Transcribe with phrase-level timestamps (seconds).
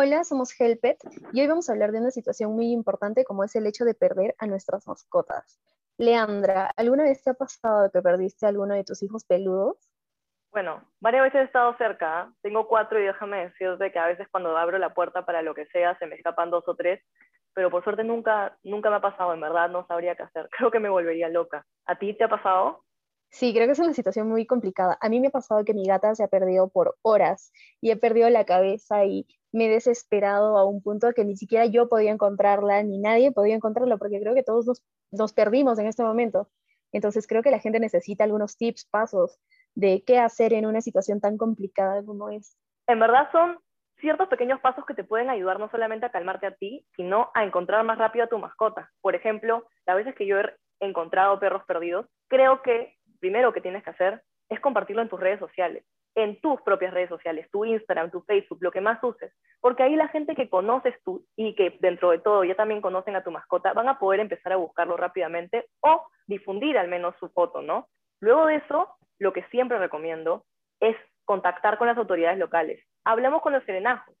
[0.00, 0.96] Hola, somos Helpet
[1.32, 3.94] y hoy vamos a hablar de una situación muy importante como es el hecho de
[3.94, 5.60] perder a nuestras mascotas.
[5.96, 9.90] Leandra, ¿alguna vez te ha pasado que perdiste a alguno de tus hijos peludos?
[10.52, 12.32] Bueno, varias veces he estado cerca.
[12.42, 15.66] Tengo cuatro y déjame decirte que a veces cuando abro la puerta para lo que
[15.66, 17.02] sea se me escapan dos o tres,
[17.52, 20.48] pero por suerte nunca, nunca me ha pasado, en verdad no sabría qué hacer.
[20.56, 21.66] Creo que me volvería loca.
[21.86, 22.84] ¿A ti te ha pasado?
[23.30, 24.96] Sí, creo que es una situación muy complicada.
[25.00, 27.96] A mí me ha pasado que mi gata se ha perdido por horas y he
[27.96, 32.10] perdido la cabeza y me he desesperado a un punto que ni siquiera yo podía
[32.10, 36.48] encontrarla, ni nadie podía encontrarla, porque creo que todos nos, nos perdimos en este momento.
[36.92, 39.38] Entonces creo que la gente necesita algunos tips, pasos
[39.74, 42.56] de qué hacer en una situación tan complicada como es.
[42.86, 43.58] En verdad son
[44.00, 47.44] ciertos pequeños pasos que te pueden ayudar no solamente a calmarte a ti, sino a
[47.44, 48.90] encontrar más rápido a tu mascota.
[49.00, 53.82] Por ejemplo, las veces que yo he encontrado perros perdidos, creo que primero que tienes
[53.82, 55.84] que hacer es compartirlo en tus redes sociales,
[56.18, 59.94] en tus propias redes sociales, tu Instagram, tu Facebook, lo que más uses, porque ahí
[59.94, 63.30] la gente que conoces tú y que dentro de todo ya también conocen a tu
[63.30, 67.86] mascota van a poder empezar a buscarlo rápidamente o difundir al menos su foto, ¿no?
[68.18, 68.88] Luego de eso,
[69.20, 70.44] lo que siempre recomiendo
[70.80, 72.84] es contactar con las autoridades locales.
[73.04, 74.16] Hablamos con los serenajos.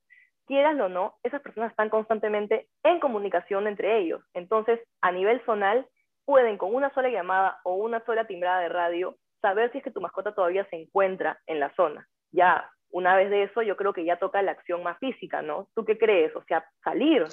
[0.46, 4.22] Quieras o no, esas personas están constantemente en comunicación entre ellos.
[4.34, 5.84] Entonces, a nivel zonal,
[6.24, 9.90] pueden con una sola llamada o una sola timbrada de radio saber si es que
[9.90, 12.08] tu mascota todavía se encuentra en la zona.
[12.32, 15.68] Ya una vez de eso, yo creo que ya toca la acción más física, ¿no?
[15.74, 16.34] ¿Tú qué crees?
[16.34, 17.24] O sea, salir.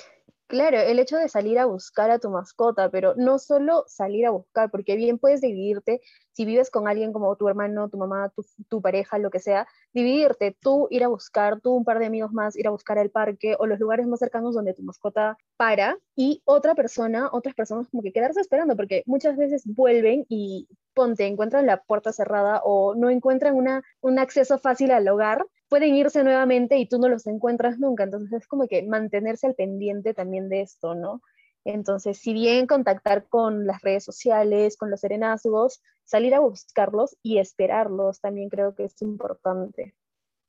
[0.47, 4.29] Claro, el hecho de salir a buscar a tu mascota, pero no solo salir a
[4.29, 6.01] buscar, porque bien puedes dividirte,
[6.33, 8.31] si vives con alguien como tu hermano, tu mamá,
[8.69, 12.31] tu, pareja, lo que sea, dividirte, tú ir a buscar, tú un par de amigos
[12.31, 15.97] más, ir a buscar el parque o los lugares más cercanos donde tu mascota para,
[16.15, 21.27] y otra persona, otras personas como que quedarse esperando, porque muchas veces vuelven y ponte,
[21.27, 26.23] encuentran la puerta cerrada o no encuentran una, un acceso fácil al hogar pueden irse
[26.23, 28.03] nuevamente y tú no los encuentras nunca.
[28.03, 31.21] Entonces es como que mantenerse al pendiente también de esto, ¿no?
[31.65, 37.39] Entonces, si bien contactar con las redes sociales, con los serenazgos, salir a buscarlos y
[37.39, 39.95] esperarlos también creo que es importante.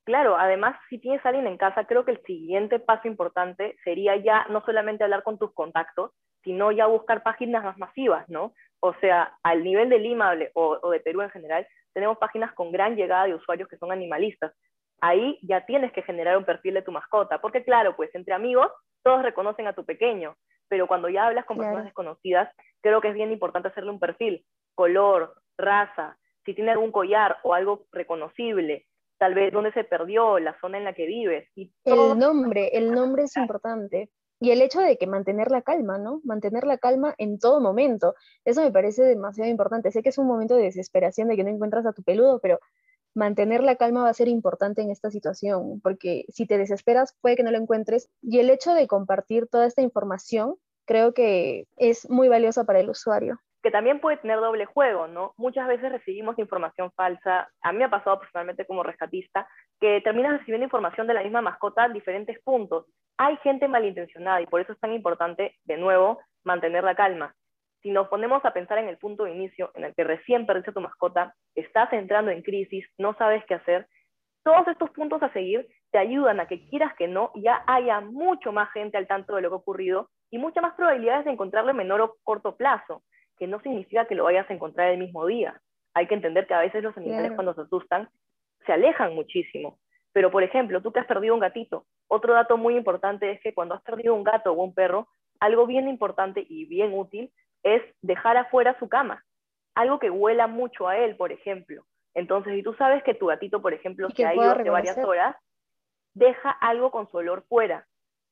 [0.05, 4.15] Claro, además, si tienes a alguien en casa, creo que el siguiente paso importante sería
[4.15, 6.11] ya no solamente hablar con tus contactos,
[6.47, 8.53] sino ya buscar páginas más masivas, ¿no?
[8.79, 12.71] O sea, al nivel de Lima o, o de Perú en general, tenemos páginas con
[12.71, 14.53] gran llegada de usuarios que son animalistas
[15.01, 18.67] ahí ya tienes que generar un perfil de tu mascota, porque claro, pues entre amigos
[19.03, 20.35] todos reconocen a tu pequeño,
[20.67, 24.45] pero cuando ya hablas con personas desconocidas, creo que es bien importante hacerle un perfil,
[24.75, 28.85] color, raza, si tiene algún collar o algo reconocible,
[29.17, 31.49] tal vez dónde se perdió, la zona en la que vives.
[31.55, 34.09] Y El nombre, el nombre es importante.
[34.39, 36.21] Y el hecho de que mantener la calma, ¿no?
[36.23, 38.15] Mantener la calma en todo momento.
[38.45, 39.91] Eso me parece demasiado importante.
[39.91, 42.59] Sé que es un momento de desesperación de que no encuentras a tu peludo, pero
[43.15, 47.35] mantener la calma va a ser importante en esta situación, porque si te desesperas puede
[47.35, 48.09] que no lo encuentres.
[48.21, 50.55] Y el hecho de compartir toda esta información
[50.85, 53.39] creo que es muy valioso para el usuario.
[53.67, 55.33] Que también puede tener doble juego, ¿no?
[55.35, 57.49] Muchas veces recibimos información falsa.
[57.61, 59.45] A mí me ha pasado personalmente como rescatista
[59.81, 62.85] que terminas recibiendo información de la misma mascota en diferentes puntos.
[63.17, 67.35] Hay gente malintencionada y por eso es tan importante, de nuevo, mantener la calma
[67.81, 70.71] si nos ponemos a pensar en el punto de inicio en el que recién perdiste
[70.71, 73.85] a tu mascota, estás entrando en crisis, no sabes qué hacer,
[74.43, 78.53] todos estos puntos a seguir te ayudan a que quieras que no, ya haya mucho
[78.53, 81.71] más gente al tanto de lo que ha ocurrido y muchas más probabilidades de encontrarlo
[81.71, 83.03] en menor o corto plazo,
[83.37, 85.61] que no significa que lo vayas a encontrar el mismo día.
[85.93, 88.09] Hay que entender que a veces los animales cuando se asustan
[88.65, 89.79] se alejan muchísimo.
[90.13, 93.53] Pero, por ejemplo, tú que has perdido un gatito, otro dato muy importante es que
[93.53, 95.07] cuando has perdido un gato o un perro,
[95.39, 97.31] algo bien importante y bien útil
[97.63, 99.23] es dejar afuera su cama,
[99.75, 101.85] algo que huela mucho a él, por ejemplo.
[102.15, 105.35] Entonces, si tú sabes que tu gatito, por ejemplo, se ha ido hace varias horas,
[106.15, 107.85] deja algo con su olor fuera.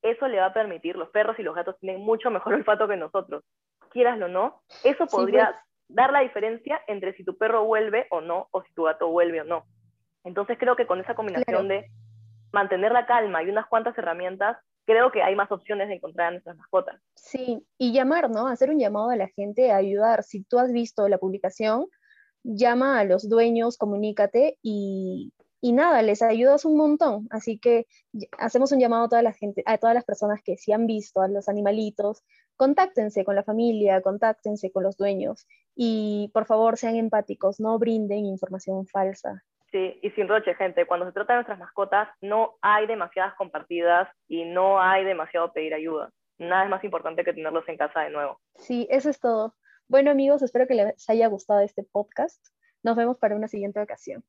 [0.06, 2.96] Eso le va a permitir, los perros y los gatos tienen mucho mejor olfato que
[2.96, 3.44] nosotros,
[3.92, 5.96] quieraslo o no, eso podría pues.
[5.96, 9.42] dar la diferencia entre si tu perro vuelve o no, o si tu gato vuelve
[9.42, 9.66] o no.
[10.24, 11.90] Entonces creo que con esa combinación de
[12.52, 16.32] mantener la calma y unas cuantas herramientas, creo que hay más opciones de encontrar a
[16.32, 17.02] nuestras mascotas.
[17.16, 18.48] Sí, y llamar, ¿no?
[18.48, 20.24] Hacer un llamado a la gente a ayudar.
[20.24, 21.88] Si tú has visto la publicación,
[22.44, 27.28] llama a los dueños, comunícate y, y nada, les ayudas un montón.
[27.32, 27.88] Así que
[28.38, 31.22] hacemos un llamado a toda la gente, a todas las personas que sí han visto
[31.22, 32.24] a los animalitos,
[32.56, 38.26] contáctense con la familia, contáctense con los dueños y por favor sean empáticos, no brinden
[38.26, 39.44] información falsa.
[39.72, 44.08] Sí, y sin roche, gente, cuando se trata de nuestras mascotas, no hay demasiadas compartidas
[44.28, 46.12] y no hay demasiado pedir ayuda.
[46.38, 48.40] Nada es más importante que tenerlos en casa de nuevo.
[48.56, 49.56] Sí, eso es todo.
[49.88, 52.46] Bueno, amigos, espero que les haya gustado este podcast.
[52.84, 54.24] Nos vemos para una siguiente ocasión.